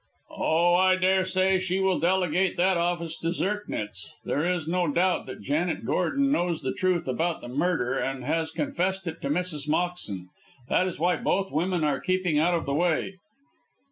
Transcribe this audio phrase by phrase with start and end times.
[0.31, 4.15] "Oh, I daresay she will delegate that office to Zirknitz.
[4.25, 8.49] There is no doubt that Janet Gordon knows the truth about the murder, and has
[8.49, 9.69] confessed it to Mrs.
[9.69, 10.29] Moxton.
[10.69, 13.17] That is why both women are keeping out of the way."